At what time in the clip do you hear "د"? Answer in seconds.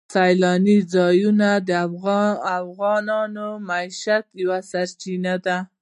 1.67-1.69, 3.57-3.61